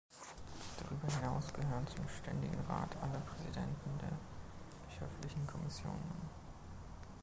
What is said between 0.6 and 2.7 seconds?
Darüber hinaus gehören zum Ständigen